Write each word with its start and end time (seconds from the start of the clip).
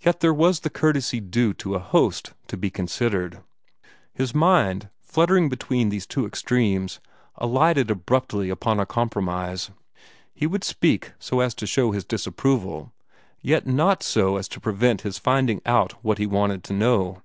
Yet 0.00 0.20
there 0.20 0.32
was 0.32 0.60
the 0.60 0.70
courtesy 0.70 1.18
due 1.18 1.54
to 1.54 1.74
a 1.74 1.80
host 1.80 2.34
to 2.46 2.56
be 2.56 2.70
considered. 2.70 3.40
His 4.12 4.32
mind, 4.32 4.90
fluttering 5.02 5.48
between 5.48 5.88
these 5.88 6.06
two 6.06 6.24
extremes, 6.24 7.00
alighted 7.34 7.90
abruptly 7.90 8.48
upon 8.48 8.78
a 8.78 8.86
compromise. 8.86 9.72
He 10.32 10.46
would 10.46 10.62
speak 10.62 11.14
so 11.18 11.40
as 11.40 11.52
to 11.56 11.66
show 11.66 11.90
his 11.90 12.04
disapproval, 12.04 12.92
yet 13.42 13.66
not 13.66 14.04
so 14.04 14.36
as 14.36 14.46
to 14.50 14.60
prevent 14.60 15.00
his 15.00 15.18
finding 15.18 15.60
out 15.66 15.94
what 16.04 16.18
he 16.18 16.26
wanted 16.26 16.62
to 16.62 16.72
know. 16.72 17.20